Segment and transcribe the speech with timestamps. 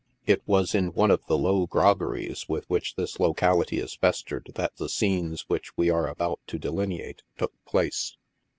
[0.25, 4.77] It was in one of the low groggeries with which this locality is festered that
[4.77, 8.17] the scenes which we are about to delineate took place.